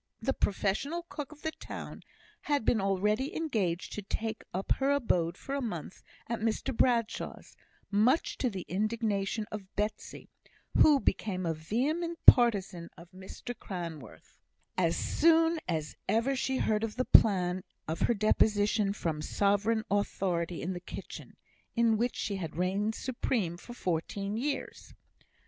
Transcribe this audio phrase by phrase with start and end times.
[0.19, 2.01] The professional cook of the town
[2.41, 7.55] had been already engaged to take up her abode for a month at Mr Bradshaw's,
[7.91, 10.27] much to the indignation of Betsy,
[10.75, 14.39] who became a vehement partisan of Mr Cranworth,
[14.75, 20.63] as soon as ever she heard of the plan of her deposition from sovereign authority
[20.63, 21.35] in the kitchen,
[21.75, 24.95] in which she had reigned supreme for fourteen years.